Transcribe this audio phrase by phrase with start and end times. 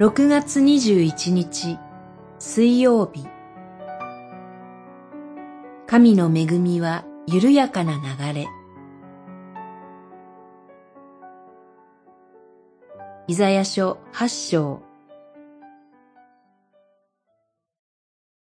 [0.00, 1.78] 6月21日
[2.38, 3.28] 水曜日
[5.86, 8.00] 神の恵みは緩やかな
[8.32, 8.46] 流れ
[13.28, 14.80] イザヤ書八章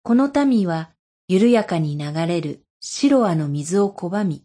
[0.03, 0.91] この民は
[1.29, 4.45] 緩やかに流れる白アの水を拒み。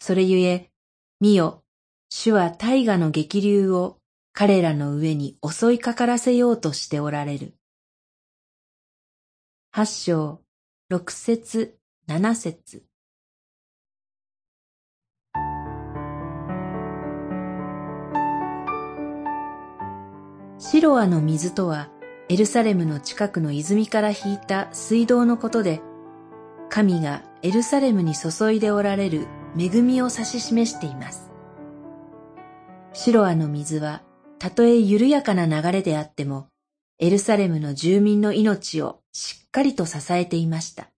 [0.00, 0.70] それゆえ、
[1.18, 1.64] 見よ、
[2.10, 3.99] 主は大河の激流を
[4.32, 7.54] 彼らの上に襲いかからせようとしておられる。
[9.72, 10.40] 八章、
[10.88, 12.84] 六節、七節。
[20.58, 21.88] シロアの水とは、
[22.28, 25.80] エルサレムの近くの泉から引いた水道のことで、
[26.68, 29.26] 神がエルサレムに注いでおられる
[29.58, 31.30] 恵みを指し示しています。
[32.92, 34.02] シロアの水は、
[34.40, 36.48] たとえ緩やかな流れであっても、
[36.98, 40.88] エルサレムの住民の命をしっかりと支えていました。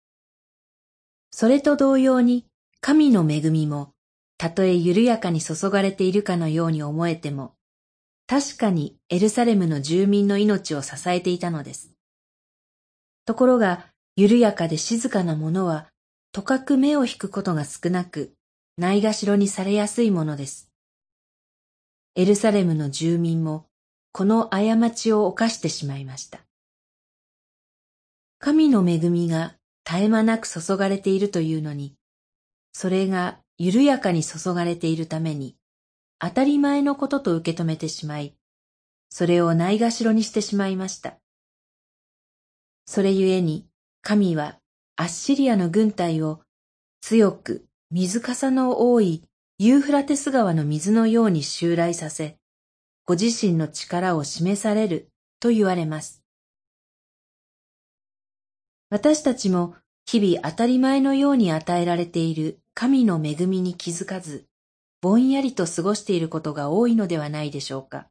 [1.32, 2.46] それと同様に、
[2.80, 3.94] 神の恵みも、
[4.38, 7.56] たとえ緩やかに注がれているかのように思えても、
[8.28, 11.90] 確かにエルサレムの住民の命を支えていたのです。
[13.26, 15.88] ところが、緩やかで静かなものは、
[16.30, 18.34] とかく目を引くことが少なく、
[18.78, 20.71] ないがしろにされやすいものです。
[22.14, 23.66] エルサレムの住民も、
[24.12, 26.40] この過ちを犯してしまいました。
[28.38, 29.54] 神の恵みが
[29.86, 31.94] 絶え間なく注がれているというのに、
[32.74, 35.56] それが緩やかに注がれているために、
[36.18, 38.36] 当たり前のことと受け止めてしまい、
[39.08, 41.16] それをないがしろにしてしまいました。
[42.84, 43.66] それゆえに、
[44.02, 44.58] 神は
[44.96, 46.42] アッシリアの軍隊を
[47.00, 49.24] 強く水かさの多い
[49.58, 52.36] ユーフラテス川の水のように襲来させ、
[53.04, 55.08] ご自身の力を示される
[55.40, 56.22] と言われます。
[58.90, 59.74] 私たちも
[60.06, 64.46] 日々当たり前のように与えられている神の恵みに気づかず、
[65.00, 68.08] ぼんやりと過ごしていることが多いのではないでしょうか。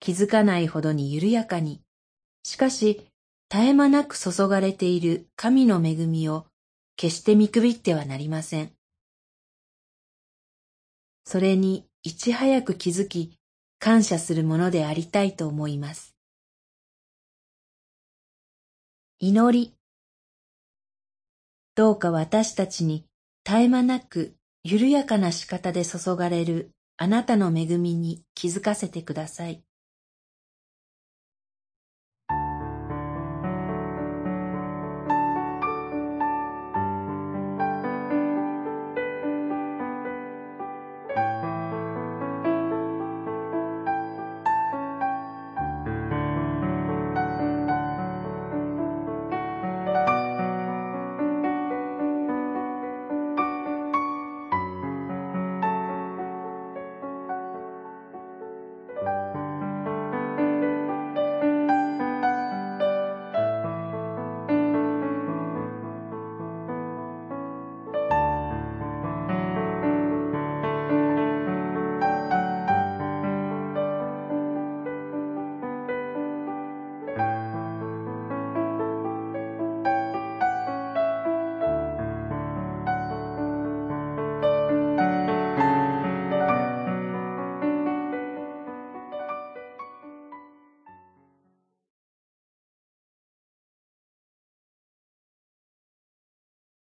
[0.00, 1.80] 気づかないほどに緩やかに、
[2.42, 3.06] しかし
[3.50, 6.46] 絶え間なく注がれている神の恵みを
[6.96, 8.72] 決して見くびってはなりません。
[11.24, 13.38] それにいち早く気づき、
[13.78, 16.14] 感謝するものでありたいと思います。
[19.18, 19.74] 祈り。
[21.74, 23.06] どうか私たちに
[23.44, 24.34] 絶え間なく
[24.64, 29.62] 緩やかな仕方で注がれるあなたの恵みに気づかせてください。